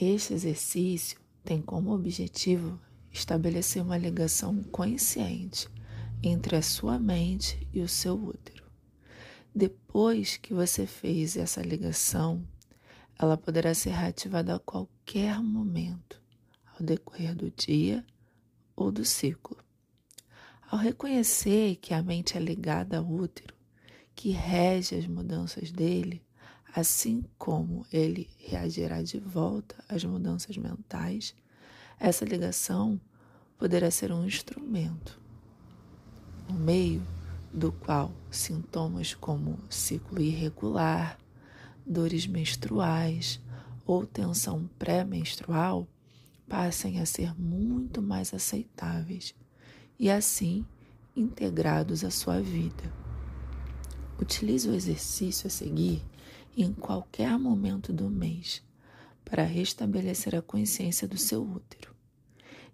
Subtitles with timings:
[0.00, 2.80] Este exercício tem como objetivo
[3.12, 5.68] estabelecer uma ligação consciente
[6.20, 8.64] entre a sua mente e o seu útero.
[9.54, 12.44] Depois que você fez essa ligação,
[13.16, 16.20] ela poderá ser reativada a qualquer momento,
[16.66, 18.04] ao decorrer do dia
[18.74, 19.56] ou do ciclo.
[20.68, 23.54] Ao reconhecer que a mente é ligada ao útero,
[24.12, 26.20] que rege as mudanças dele,
[26.74, 31.32] assim como ele reagirá de volta às mudanças mentais,
[32.00, 33.00] essa ligação
[33.56, 35.20] poderá ser um instrumento,
[36.50, 37.06] um meio
[37.52, 41.16] do qual sintomas como ciclo irregular,
[41.86, 43.40] dores menstruais
[43.86, 45.86] ou tensão pré-menstrual
[46.48, 49.32] passem a ser muito mais aceitáveis
[49.96, 50.66] e assim
[51.14, 52.92] integrados à sua vida.
[54.20, 56.02] Utilize o exercício a seguir
[56.56, 58.62] em qualquer momento do mês
[59.24, 61.94] para restabelecer a consciência do seu útero.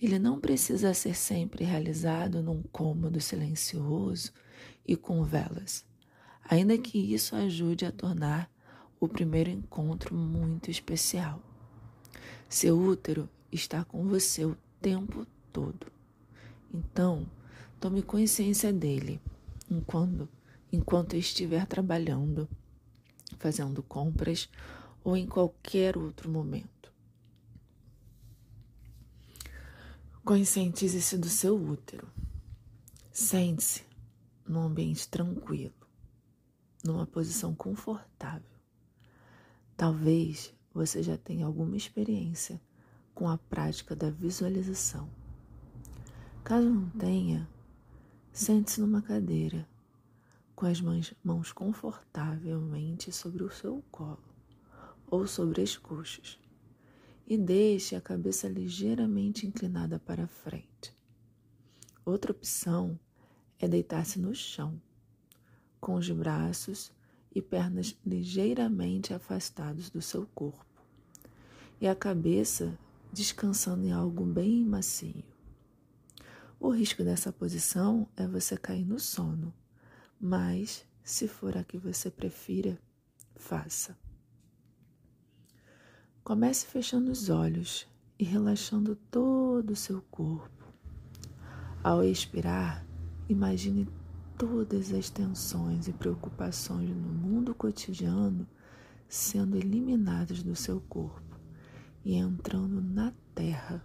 [0.00, 4.32] Ele não precisa ser sempre realizado num cômodo silencioso
[4.86, 5.84] e com velas,
[6.44, 8.50] ainda que isso ajude a tornar
[9.00, 11.42] o primeiro encontro muito especial.
[12.48, 15.86] Seu útero está com você o tempo todo.
[16.72, 17.26] Então,
[17.80, 19.20] tome consciência dele
[19.70, 20.28] enquanto,
[20.72, 22.48] enquanto estiver trabalhando
[23.38, 24.48] fazendo compras
[25.02, 26.92] ou em qualquer outro momento.
[30.24, 32.08] Conscientize-se do seu útero.
[33.12, 33.84] Sente-se
[34.46, 35.74] num ambiente tranquilo,
[36.84, 38.56] numa posição confortável.
[39.76, 42.60] Talvez você já tenha alguma experiência
[43.14, 45.08] com a prática da visualização.
[46.44, 47.48] Caso não tenha,
[48.32, 49.66] sente-se numa cadeira
[50.56, 54.24] com as mãos confortavelmente sobre o seu colo
[55.06, 56.38] ou sobre as coxas
[57.26, 60.96] e deixe a cabeça ligeiramente inclinada para frente.
[62.06, 62.98] Outra opção
[63.58, 64.80] é deitar-se no chão,
[65.78, 66.90] com os braços
[67.34, 70.64] e pernas ligeiramente afastados do seu corpo
[71.78, 72.78] e a cabeça
[73.12, 75.22] descansando em algo bem macio.
[76.58, 79.52] O risco dessa posição é você cair no sono
[80.20, 82.78] mas se for a que você prefira,
[83.36, 83.96] faça.
[86.24, 87.86] Comece fechando os olhos
[88.18, 90.66] e relaxando todo o seu corpo.
[91.82, 92.84] Ao expirar,
[93.28, 93.88] imagine
[94.36, 98.46] todas as tensões e preocupações no mundo cotidiano
[99.08, 101.38] sendo eliminadas do seu corpo
[102.04, 103.80] e entrando na terra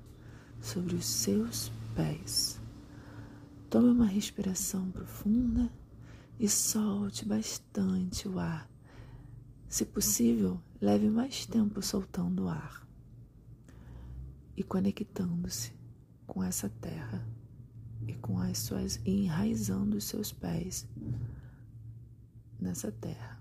[0.59, 2.59] sobre os seus pés.
[3.69, 5.71] Tome uma respiração profunda
[6.41, 8.67] e solte bastante o ar.
[9.69, 12.83] Se possível, leve mais tempo soltando o ar
[14.57, 15.71] e conectando-se
[16.25, 17.23] com essa terra
[18.07, 20.87] e com as suas e enraizando os seus pés
[22.59, 23.39] nessa terra.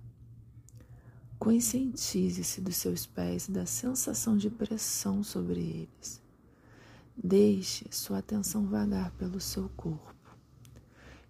[1.39, 6.21] Conscientize-se dos seus pés e da sensação de pressão sobre eles.
[7.17, 10.20] Deixe sua atenção vagar pelo seu corpo.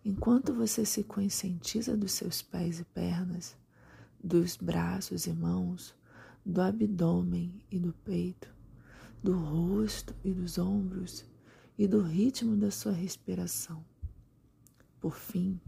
[0.03, 3.55] Enquanto você se conscientiza dos seus pés e pernas,
[4.23, 5.95] dos braços e mãos,
[6.45, 8.49] do abdômen e do peito,
[9.23, 11.27] do rosto e dos ombros
[11.77, 13.85] e do ritmo da sua respiração.
[14.99, 15.61] Por fim,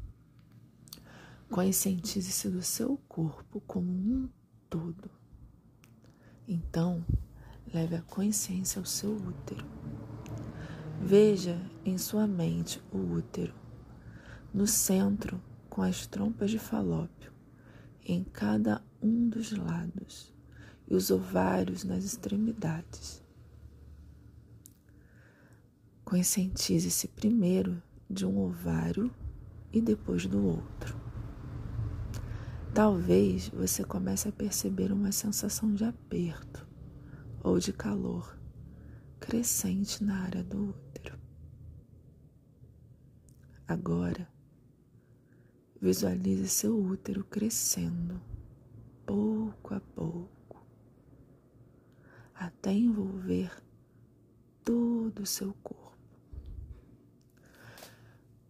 [1.50, 4.30] conscientize-se do seu corpo como um
[4.70, 5.10] todo.
[6.48, 7.04] Então,
[7.72, 9.66] leve a consciência ao seu útero.
[11.02, 13.61] Veja em sua mente o útero
[14.52, 15.40] no centro
[15.70, 17.32] com as trompas de falópio
[18.04, 20.32] em cada um dos lados
[20.86, 23.22] e os ovários nas extremidades.
[26.04, 29.10] Conscientize-se primeiro de um ovário
[29.72, 31.00] e depois do outro.
[32.74, 36.66] Talvez você comece a perceber uma sensação de aperto
[37.42, 38.38] ou de calor
[39.20, 41.18] crescente na área do útero.
[43.66, 44.31] Agora,
[45.82, 48.22] Visualize seu útero crescendo
[49.04, 50.64] pouco a pouco,
[52.32, 53.50] até envolver
[54.62, 55.98] todo o seu corpo.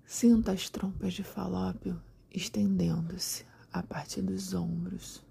[0.05, 1.99] Sinta as trompas de falópio
[2.31, 5.25] estendendo-se a partir dos ombros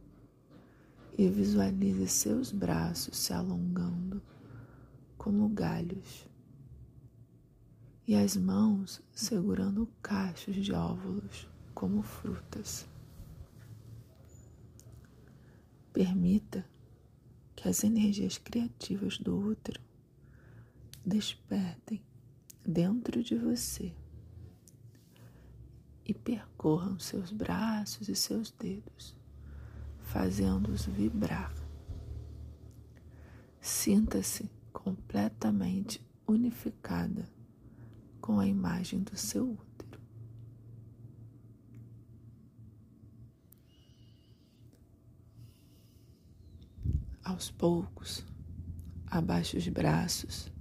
[1.15, 4.23] e visualize seus braços se alongando
[5.19, 6.27] como galhos
[8.07, 11.47] e as mãos segurando cachos de óvulos
[11.81, 12.87] como frutas.
[15.91, 16.63] Permita
[17.55, 19.81] que as energias criativas do útero
[21.03, 21.99] despertem
[22.63, 23.91] dentro de você
[26.05, 29.15] e percorram seus braços e seus dedos,
[30.01, 31.51] fazendo-os vibrar.
[33.59, 37.27] Sinta-se completamente unificada
[38.21, 39.70] com a imagem do seu útero.
[47.31, 48.25] Aos poucos,
[49.07, 50.51] abaixe os braços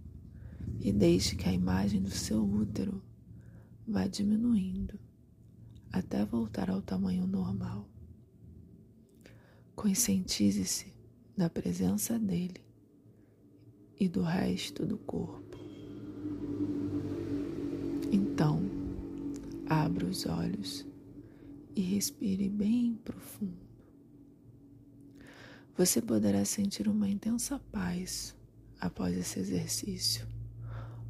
[0.78, 3.02] e deixe que a imagem do seu útero
[3.88, 4.96] vá diminuindo
[5.90, 7.88] até voltar ao tamanho normal.
[9.74, 10.94] Conscientize-se
[11.36, 12.64] da presença dele
[13.98, 15.58] e do resto do corpo.
[18.12, 18.62] Então,
[19.68, 20.86] abra os olhos
[21.74, 23.69] e respire bem profundo.
[25.80, 28.36] Você poderá sentir uma intensa paz
[28.78, 30.28] após esse exercício,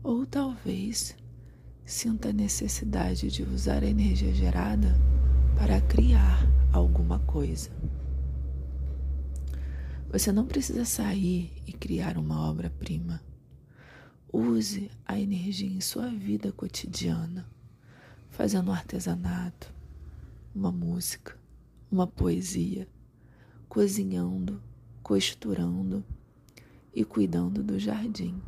[0.01, 1.17] ou talvez
[1.85, 4.95] sinta a necessidade de usar a energia gerada
[5.59, 7.69] para criar alguma coisa.
[10.09, 13.21] Você não precisa sair e criar uma obra-prima.
[14.33, 17.45] Use a energia em sua vida cotidiana,
[18.29, 19.75] fazendo um artesanato,
[20.55, 21.37] uma música,
[21.91, 22.87] uma poesia,
[23.71, 24.61] cozinhando,
[25.01, 26.05] costurando
[26.93, 28.43] e cuidando do jardim.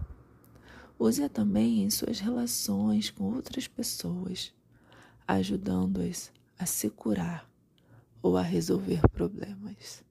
[0.99, 4.53] Use-a também em suas relações com outras pessoas,
[5.25, 7.49] ajudando-as a se curar
[8.21, 10.03] ou a resolver problemas.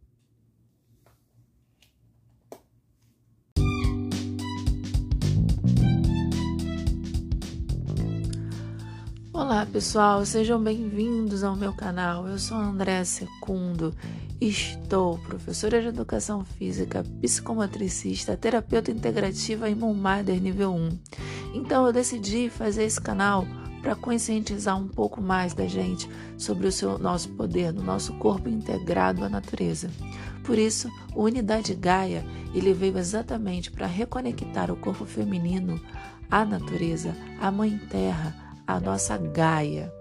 [9.34, 12.28] Olá pessoal, sejam bem-vindos ao meu canal.
[12.28, 13.96] Eu sou André Secundo,
[14.42, 21.00] estou professora de Educação Física, psicomotricista, terapeuta integrativa e Moonmader nível 1.
[21.54, 23.48] Então eu decidi fazer esse canal
[23.82, 28.50] para conscientizar um pouco mais da gente sobre o seu, nosso poder, no nosso corpo
[28.50, 29.90] integrado à natureza.
[30.44, 35.80] Por isso, o Unidade Gaia ele veio exatamente para reconectar o corpo feminino
[36.30, 39.94] à natureza, à Mãe Terra, a nossa Gaia.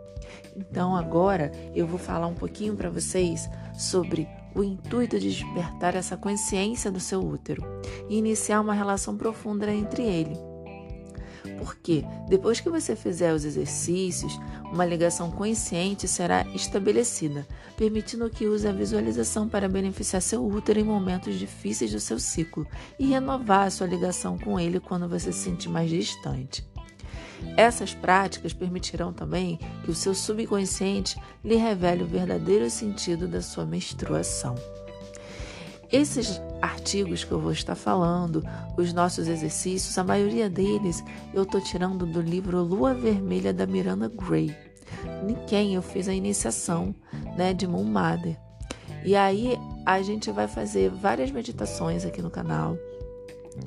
[0.56, 3.48] Então agora eu vou falar um pouquinho para vocês
[3.78, 7.62] sobre o intuito de despertar essa consciência do seu útero
[8.08, 10.36] e iniciar uma relação profunda entre ele.
[11.58, 14.38] Porque depois que você fizer os exercícios,
[14.72, 17.46] uma ligação consciente será estabelecida,
[17.76, 22.66] permitindo que use a visualização para beneficiar seu útero em momentos difíceis do seu ciclo
[22.98, 26.69] e renovar a sua ligação com ele quando você se sentir mais distante.
[27.56, 33.64] Essas práticas permitirão também que o seu subconsciente lhe revele o verdadeiro sentido da sua
[33.66, 34.54] menstruação.
[35.92, 38.44] Esses artigos que eu vou estar falando,
[38.76, 41.02] os nossos exercícios, a maioria deles
[41.34, 44.54] eu estou tirando do livro Lua Vermelha da Miranda Gray,
[45.28, 46.94] em quem eu fiz a iniciação
[47.36, 48.38] né, de Moon Mother.
[49.04, 52.76] E aí a gente vai fazer várias meditações aqui no canal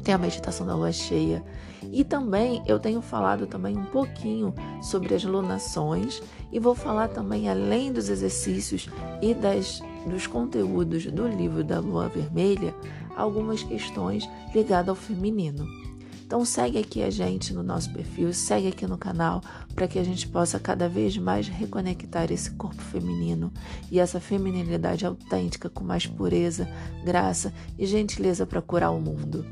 [0.03, 1.43] tem a meditação da lua cheia.
[1.91, 7.49] E também eu tenho falado também um pouquinho sobre as lunações e vou falar também
[7.49, 8.89] além dos exercícios
[9.21, 12.75] e das dos conteúdos do livro da lua vermelha,
[13.15, 15.65] algumas questões ligadas ao feminino.
[16.25, 19.41] Então segue aqui a gente no nosso perfil, segue aqui no canal
[19.75, 23.51] para que a gente possa cada vez mais reconectar esse corpo feminino
[23.91, 26.67] e essa feminilidade autêntica com mais pureza,
[27.03, 29.45] graça e gentileza para curar o mundo.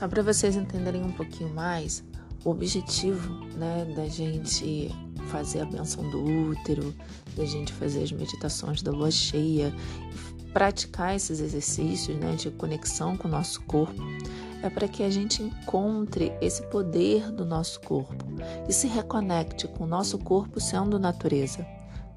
[0.00, 2.02] Só para vocês entenderem um pouquinho mais,
[2.42, 4.90] o objetivo né, da gente
[5.26, 6.94] fazer a benção do útero,
[7.36, 9.70] da gente fazer as meditações da lua cheia,
[10.54, 14.02] praticar esses exercícios né, de conexão com o nosso corpo,
[14.62, 18.24] é para que a gente encontre esse poder do nosso corpo
[18.66, 21.66] e se reconecte com o nosso corpo sendo natureza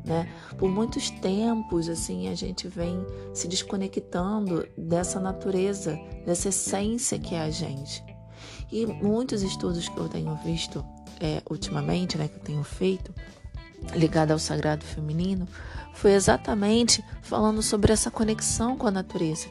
[0.05, 0.27] né?
[0.57, 7.41] Por muitos tempos, assim, a gente vem se desconectando dessa natureza, dessa essência que é
[7.41, 8.03] a gente.
[8.71, 10.83] E muitos estudos que eu tenho visto
[11.19, 13.13] é, ultimamente, né, que eu tenho feito,
[13.95, 15.47] ligado ao sagrado feminino,
[15.93, 19.47] foi exatamente falando sobre essa conexão com a natureza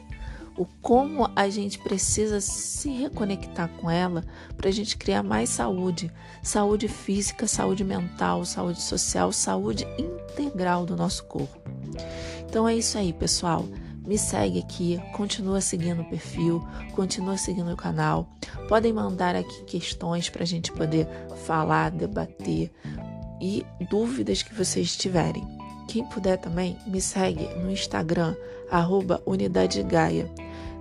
[0.57, 4.23] o como a gente precisa se reconectar com ela
[4.55, 10.95] para a gente criar mais saúde, saúde física, saúde mental, saúde social, saúde integral do
[10.95, 11.59] nosso corpo.
[12.47, 13.65] Então é isso aí, pessoal.
[14.05, 16.61] Me segue aqui, continua seguindo o perfil,
[16.93, 18.29] continua seguindo o canal.
[18.67, 21.07] Podem mandar aqui questões para a gente poder
[21.45, 22.69] falar, debater
[23.41, 25.62] e dúvidas que vocês tiverem.
[25.87, 28.35] Quem puder também, me segue no Instagram,
[28.69, 30.29] arroba Unidade Gaia.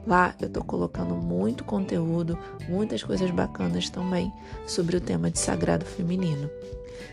[0.06, 4.32] Lá eu tô colocando muito conteúdo, muitas coisas bacanas também
[4.66, 6.50] sobre o tema de sagrado feminino.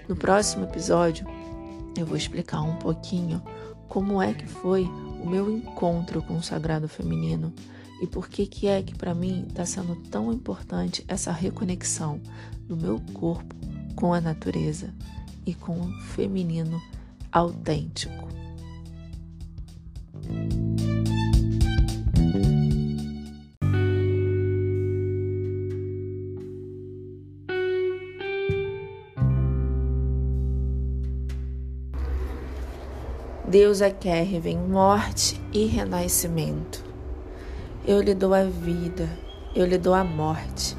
[0.08, 1.28] No próximo episódio,
[1.98, 3.42] eu vou explicar um pouquinho
[3.88, 4.84] como é que foi
[5.22, 7.54] o meu encontro com o sagrado feminino
[8.02, 12.22] e por que que é que para mim está sendo tão importante essa reconexão
[12.68, 13.54] do meu corpo
[13.96, 14.94] com a natureza
[15.46, 16.82] e com o feminino
[17.32, 18.30] autêntico.
[33.50, 36.84] Deus é quer vem morte e renascimento.
[37.84, 39.10] Eu lhe dou a vida,
[39.56, 40.78] eu lhe dou a morte.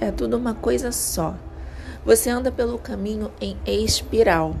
[0.00, 1.34] É tudo uma coisa só.
[2.06, 4.56] Você anda pelo caminho em espiral,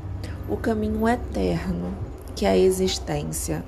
[0.48, 1.92] o caminho eterno,
[2.34, 3.64] que é a existência,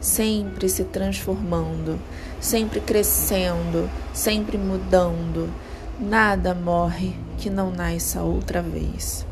[0.00, 1.98] sempre se transformando,
[2.40, 5.52] sempre crescendo, sempre mudando.
[6.00, 9.26] Nada morre que não nasça outra vez.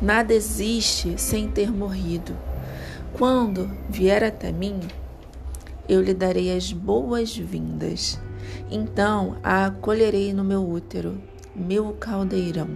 [0.00, 2.36] Nada existe sem ter morrido.
[3.12, 4.80] Quando vier até mim,
[5.88, 8.18] eu lhe darei as boas-vindas.
[8.70, 11.20] Então a acolherei no meu útero,
[11.54, 12.68] meu caldeirão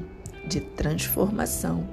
[0.46, 1.84] de transformação,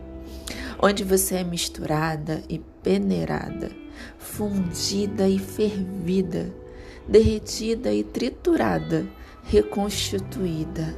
[0.80, 3.72] onde você é misturada e peneirada,
[4.18, 6.54] fundida e fervida,
[7.08, 9.08] derretida e triturada,
[9.44, 10.96] reconstituída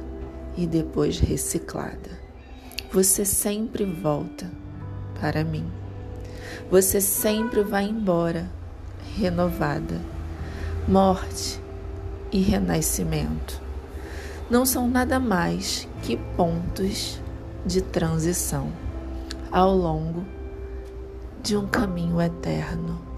[0.56, 2.20] e depois reciclada.
[2.92, 4.50] Você sempre volta
[5.20, 5.70] para mim.
[6.70, 8.50] Você sempre vai embora
[9.16, 10.00] renovada.
[10.88, 11.60] Morte
[12.32, 13.60] e renascimento
[14.50, 17.20] não são nada mais que pontos
[17.64, 18.72] de transição
[19.50, 20.24] ao longo
[21.42, 23.10] de um caminho eterno.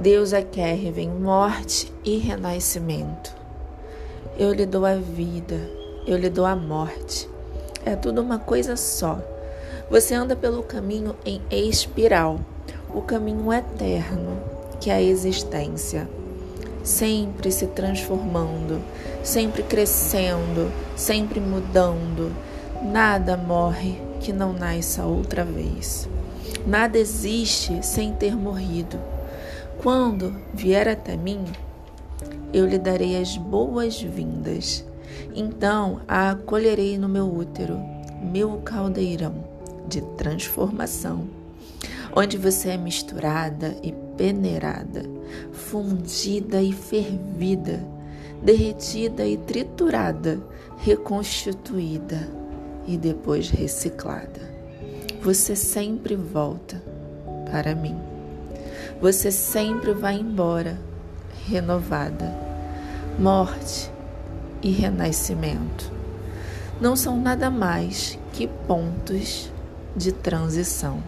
[0.00, 3.34] Deus é quer vem morte e renascimento.
[4.38, 5.60] Eu lhe dou a vida,
[6.06, 7.28] eu lhe dou a morte.
[7.84, 9.20] É tudo uma coisa só.
[9.90, 12.40] Você anda pelo caminho em espiral,
[12.94, 14.38] o caminho eterno,
[14.80, 16.08] que é a existência,
[16.82, 18.80] sempre se transformando,
[19.22, 22.34] sempre crescendo, sempre mudando.
[22.82, 26.08] Nada morre que não nasça outra vez.
[26.66, 28.98] Nada existe sem ter morrido.
[29.82, 31.44] Quando vier até mim,
[32.52, 34.84] eu lhe darei as boas-vindas.
[35.34, 37.78] Então a acolherei no meu útero,
[38.22, 39.34] meu caldeirão
[39.88, 41.24] de transformação,
[42.14, 45.02] onde você é misturada e peneirada,
[45.52, 47.80] fundida e fervida,
[48.42, 50.40] derretida e triturada,
[50.78, 52.28] reconstituída
[52.86, 54.50] e depois reciclada.
[55.22, 56.82] Você sempre volta
[57.50, 57.96] para mim.
[59.00, 60.78] Você sempre vai embora
[61.46, 62.34] renovada.
[63.18, 63.90] Morte
[64.62, 65.92] e renascimento
[66.80, 69.50] não são nada mais que pontos
[69.94, 71.02] de transição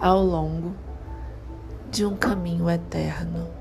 [0.00, 0.74] ao longo
[1.90, 3.57] de um caminho eterno.